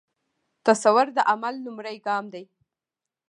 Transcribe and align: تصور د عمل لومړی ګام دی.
تصور 0.67 1.07
د 1.17 1.19
عمل 1.31 1.55
لومړی 1.65 1.95
ګام 2.05 2.25
دی. 2.33 2.43